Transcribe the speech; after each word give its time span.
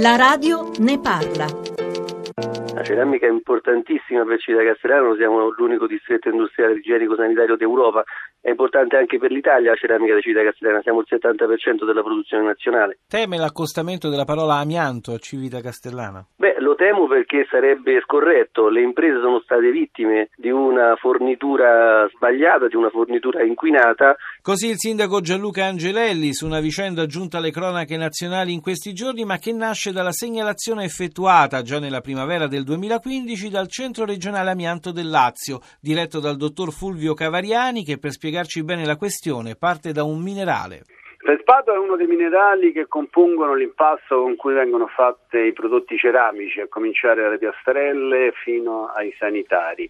La 0.00 0.14
radio 0.14 0.70
ne 0.78 1.00
parla. 1.00 1.46
La 2.72 2.84
ceramica 2.84 3.26
è 3.26 3.30
importantissima 3.30 4.24
per 4.24 4.38
Civita 4.38 4.62
Castellano, 4.62 5.16
siamo 5.16 5.50
l'unico 5.50 5.88
distretto 5.88 6.28
industriale 6.28 6.74
igienico-sanitario 6.74 7.56
d'Europa, 7.56 8.04
è 8.40 8.50
importante 8.50 8.96
anche 8.96 9.18
per 9.18 9.30
l'Italia 9.30 9.70
la 9.70 9.76
ceramica 9.76 10.14
di 10.14 10.20
Civita 10.20 10.42
Castellana, 10.42 10.80
siamo 10.82 11.00
il 11.00 11.06
70% 11.08 11.84
della 11.84 12.02
produzione 12.02 12.44
nazionale. 12.44 12.98
Teme 13.08 13.36
l'accostamento 13.36 14.08
della 14.08 14.24
parola 14.24 14.56
amianto 14.56 15.12
a 15.12 15.18
Civita 15.18 15.60
Castellana? 15.60 16.24
Beh, 16.36 16.56
lo 16.60 16.74
temo 16.74 17.06
perché 17.06 17.46
sarebbe 17.50 18.00
scorretto, 18.04 18.68
le 18.68 18.82
imprese 18.82 19.20
sono 19.20 19.40
state 19.40 19.70
vittime 19.70 20.30
di 20.36 20.50
una 20.50 20.94
fornitura 20.96 22.08
sbagliata, 22.14 22.68
di 22.68 22.76
una 22.76 22.90
fornitura 22.90 23.42
inquinata. 23.42 24.16
Così 24.40 24.68
il 24.68 24.78
sindaco 24.78 25.20
Gianluca 25.20 25.64
Angelelli 25.64 26.32
su 26.32 26.46
una 26.46 26.60
vicenda 26.60 27.06
giunta 27.06 27.38
alle 27.38 27.50
cronache 27.50 27.96
nazionali 27.96 28.52
in 28.52 28.60
questi 28.60 28.92
giorni, 28.92 29.24
ma 29.24 29.38
che 29.38 29.52
nasce 29.52 29.92
dalla 29.92 30.12
segnalazione 30.12 30.84
effettuata 30.84 31.62
già 31.62 31.78
nella 31.78 32.00
primavera 32.00 32.46
del 32.46 32.64
2015 32.64 33.50
dal 33.50 33.68
Centro 33.68 34.04
regionale 34.04 34.50
amianto 34.50 34.92
del 34.92 35.08
Lazio, 35.08 35.60
diretto 35.80 36.20
dal 36.20 36.36
dottor 36.36 36.72
Fulvio 36.72 37.14
Cavariani, 37.14 37.84
che 37.84 37.98
per 37.98 38.12
spiegarci 38.28 38.62
bene 38.62 38.84
la 38.84 38.96
questione 38.96 39.56
parte 39.56 39.92
da 39.92 40.04
un 40.04 40.20
minerale. 40.20 40.82
L'espato 41.20 41.72
è 41.72 41.78
uno 41.78 41.96
dei 41.96 42.06
minerali 42.06 42.72
che 42.72 42.86
compongono 42.86 43.54
l'impasto 43.54 44.20
con 44.20 44.36
cui 44.36 44.52
vengono 44.52 44.86
fatti 44.86 45.38
i 45.38 45.52
prodotti 45.52 45.96
ceramici, 45.96 46.60
a 46.60 46.68
cominciare 46.68 47.22
dalle 47.22 47.38
piastrelle 47.38 48.32
fino 48.44 48.86
ai 48.94 49.14
sanitari 49.18 49.88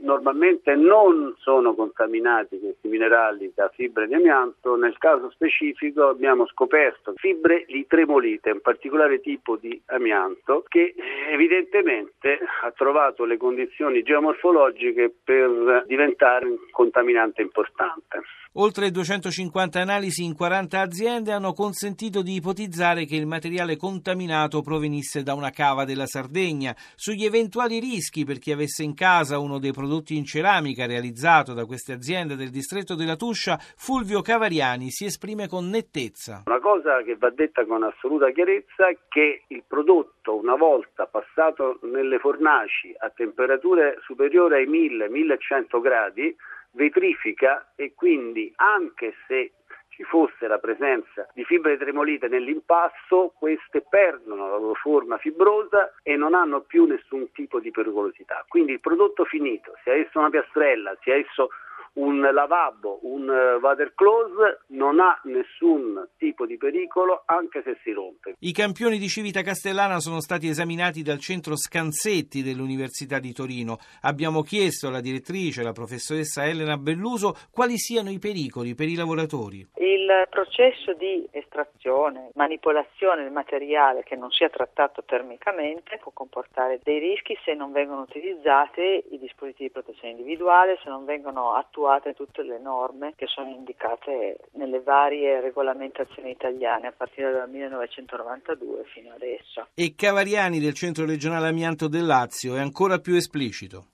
normalmente 0.00 0.74
non 0.74 1.34
sono 1.38 1.74
contaminati 1.74 2.58
questi 2.58 2.88
minerali 2.88 3.52
da 3.54 3.68
fibre 3.74 4.06
di 4.06 4.14
amianto, 4.14 4.76
nel 4.76 4.96
caso 4.98 5.30
specifico 5.30 6.08
abbiamo 6.08 6.46
scoperto 6.46 7.14
fibre 7.16 7.64
di 7.66 7.86
tremolite, 7.86 8.50
un 8.50 8.60
particolare 8.60 9.20
tipo 9.20 9.56
di 9.56 9.80
amianto 9.86 10.64
che 10.68 10.94
evidentemente 11.30 12.38
ha 12.62 12.70
trovato 12.72 13.24
le 13.24 13.36
condizioni 13.36 14.02
geomorfologiche 14.02 15.12
per 15.24 15.84
diventare 15.86 16.46
un 16.46 16.58
contaminante 16.70 17.42
importante. 17.42 18.22
Oltre 18.60 18.90
250 18.90 19.80
analisi 19.80 20.24
in 20.24 20.34
40 20.34 20.80
aziende 20.80 21.30
hanno 21.30 21.52
consentito 21.52 22.22
di 22.22 22.34
ipotizzare 22.34 23.04
che 23.04 23.14
il 23.14 23.24
materiale 23.24 23.76
contaminato 23.76 24.62
provenisse 24.62 25.22
da 25.22 25.34
una 25.34 25.50
cava 25.50 25.84
della 25.84 26.06
Sardegna. 26.06 26.74
Sugli 26.96 27.24
eventuali 27.24 27.78
rischi 27.78 28.24
per 28.24 28.40
chi 28.40 28.50
avesse 28.50 28.82
in 28.82 28.94
casa 28.94 29.38
uno 29.38 29.60
dei 29.60 29.70
prodotti 29.70 30.16
in 30.16 30.24
ceramica 30.24 30.86
realizzato 30.86 31.54
da 31.54 31.66
queste 31.66 31.92
aziende 31.92 32.34
del 32.34 32.50
distretto 32.50 32.96
della 32.96 33.14
Tuscia, 33.14 33.58
Fulvio 33.76 34.22
Cavariani 34.22 34.90
si 34.90 35.04
esprime 35.04 35.46
con 35.46 35.68
nettezza. 35.68 36.42
Una 36.46 36.58
cosa 36.58 37.00
che 37.02 37.14
va 37.14 37.30
detta 37.30 37.64
con 37.64 37.84
assoluta 37.84 38.32
chiarezza 38.32 38.88
è 38.88 38.98
che 39.08 39.44
il 39.46 39.62
prodotto, 39.68 40.34
una 40.34 40.56
volta 40.56 41.06
passato 41.06 41.78
nelle 41.82 42.18
fornaci 42.18 42.92
a 42.98 43.08
temperature 43.14 43.98
superiori 44.02 44.56
ai 44.56 44.66
1000-1100 44.66 45.80
gradi, 45.80 46.34
vetrifica 46.78 47.72
e 47.74 47.92
quindi 47.94 48.52
anche 48.56 49.14
se 49.26 49.52
ci 49.88 50.04
fosse 50.04 50.46
la 50.46 50.58
presenza 50.58 51.28
di 51.34 51.44
fibre 51.44 51.76
tremolite 51.76 52.28
nell'impasto, 52.28 53.32
queste 53.36 53.84
perdono 53.88 54.48
la 54.48 54.56
loro 54.56 54.74
forma 54.74 55.18
fibrosa 55.18 55.92
e 56.04 56.14
non 56.14 56.34
hanno 56.34 56.60
più 56.60 56.84
nessun 56.84 57.32
tipo 57.32 57.58
di 57.58 57.72
pericolosità. 57.72 58.44
Quindi 58.46 58.72
il 58.72 58.80
prodotto 58.80 59.24
finito, 59.24 59.74
sia 59.82 59.94
esso 59.94 60.20
una 60.20 60.30
piastrella, 60.30 60.96
sia 61.02 61.16
esso 61.16 61.48
un 61.98 62.20
lavabo, 62.20 63.00
un 63.02 63.28
eh, 63.28 63.58
water 63.60 63.92
close 63.94 64.64
non 64.68 65.00
ha 65.00 65.20
nessun 65.24 66.08
tipo 66.16 66.46
di 66.46 66.56
pericolo 66.56 67.22
anche 67.26 67.62
se 67.64 67.78
si 67.82 67.92
rompe. 67.92 68.34
I 68.38 68.52
campioni 68.52 68.98
di 68.98 69.08
Civita 69.08 69.42
Castellana 69.42 69.98
sono 69.98 70.20
stati 70.20 70.48
esaminati 70.48 71.02
dal 71.02 71.18
centro 71.18 71.56
Scansetti 71.56 72.42
dell'Università 72.42 73.18
di 73.18 73.32
Torino. 73.32 73.78
Abbiamo 74.02 74.42
chiesto 74.42 74.88
alla 74.88 75.00
direttrice, 75.00 75.62
la 75.62 75.72
professoressa 75.72 76.46
Elena 76.46 76.76
Belluso, 76.76 77.34
quali 77.50 77.76
siano 77.78 78.10
i 78.10 78.18
pericoli 78.18 78.74
per 78.74 78.88
i 78.88 78.94
lavoratori. 78.94 79.66
Il 80.08 80.26
processo 80.30 80.94
di 80.94 81.28
estrazione, 81.32 82.30
manipolazione 82.32 83.24
del 83.24 83.30
materiale 83.30 84.04
che 84.04 84.16
non 84.16 84.30
sia 84.30 84.48
trattato 84.48 85.04
termicamente 85.04 85.98
può 86.00 86.12
comportare 86.14 86.80
dei 86.82 86.98
rischi 86.98 87.36
se 87.44 87.52
non 87.52 87.72
vengono 87.72 88.00
utilizzati 88.00 89.04
i 89.10 89.18
dispositivi 89.18 89.64
di 89.64 89.70
protezione 89.70 90.14
individuale, 90.14 90.78
se 90.82 90.88
non 90.88 91.04
vengono 91.04 91.52
attuate 91.52 92.14
tutte 92.14 92.42
le 92.42 92.58
norme 92.58 93.12
che 93.16 93.26
sono 93.26 93.50
indicate 93.50 94.38
nelle 94.52 94.80
varie 94.80 95.42
regolamentazioni 95.42 96.30
italiane 96.30 96.86
a 96.86 96.94
partire 96.96 97.30
dal 97.30 97.50
1992 97.50 98.84
fino 98.84 99.12
adesso. 99.12 99.66
E 99.74 99.92
Cavariani 99.94 100.58
del 100.58 100.72
Centro 100.72 101.04
regionale 101.04 101.48
amianto 101.48 101.86
del 101.86 102.06
Lazio 102.06 102.56
è 102.56 102.60
ancora 102.60 102.96
più 102.98 103.14
esplicito. 103.14 103.88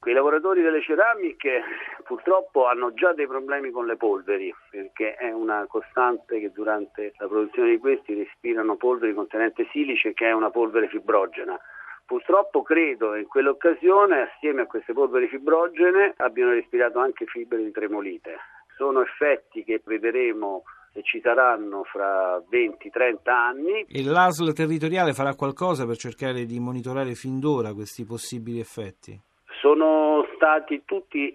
I 0.54 0.62
lavoratori 0.62 0.62
delle 0.62 0.82
ceramiche 0.82 1.62
purtroppo 2.04 2.66
hanno 2.66 2.94
già 2.94 3.12
dei 3.12 3.26
problemi 3.26 3.70
con 3.70 3.86
le 3.86 3.96
polveri 3.96 4.54
perché 4.70 5.16
è 5.16 5.32
una 5.32 5.66
costante 5.66 6.38
che 6.38 6.52
durante 6.52 7.12
la 7.18 7.26
produzione 7.26 7.70
di 7.70 7.78
questi 7.78 8.14
respirano 8.14 8.76
polveri 8.76 9.14
contenente 9.14 9.66
silice 9.72 10.12
che 10.12 10.28
è 10.28 10.32
una 10.32 10.50
polvere 10.50 10.88
fibrogena. 10.88 11.58
Purtroppo 12.06 12.62
credo 12.62 13.16
in 13.16 13.26
quell'occasione, 13.26 14.30
assieme 14.30 14.62
a 14.62 14.66
queste 14.66 14.92
polveri 14.92 15.26
fibrogene, 15.26 16.14
abbiano 16.18 16.52
respirato 16.52 17.00
anche 17.00 17.24
fibre 17.26 17.64
di 17.64 17.72
tremolite. 17.72 18.36
Sono 18.76 19.00
effetti 19.02 19.64
che 19.64 19.80
vedremo 19.84 20.62
e 20.92 21.02
ci 21.02 21.20
saranno 21.20 21.82
fra 21.84 22.38
20-30 22.38 23.30
anni. 23.30 23.86
E 23.88 24.04
l'ASL 24.04 24.52
territoriale 24.52 25.14
farà 25.14 25.34
qualcosa 25.34 25.86
per 25.86 25.96
cercare 25.96 26.44
di 26.44 26.60
monitorare 26.60 27.14
fin 27.14 27.40
d'ora 27.40 27.72
questi 27.72 28.04
possibili 28.04 28.60
effetti? 28.60 29.32
Sono 29.64 30.28
stati 30.34 30.82
tutti 30.84 31.34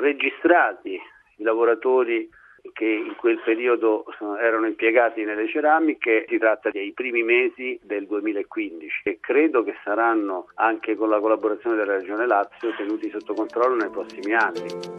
registrati 0.00 0.98
i 1.36 1.42
lavoratori 1.42 2.26
che 2.72 2.86
in 2.86 3.14
quel 3.16 3.38
periodo 3.44 4.06
erano 4.40 4.64
impiegati 4.66 5.24
nelle 5.24 5.46
ceramiche, 5.46 6.24
si 6.26 6.38
tratta 6.38 6.70
dei 6.70 6.92
primi 6.94 7.22
mesi 7.22 7.78
del 7.82 8.06
2015 8.06 9.02
e 9.04 9.18
credo 9.20 9.62
che 9.62 9.74
saranno 9.84 10.46
anche 10.54 10.96
con 10.96 11.10
la 11.10 11.20
collaborazione 11.20 11.76
della 11.76 11.98
Regione 11.98 12.26
Lazio 12.26 12.74
tenuti 12.74 13.10
sotto 13.10 13.34
controllo 13.34 13.76
nei 13.76 13.90
prossimi 13.90 14.32
anni. 14.32 14.96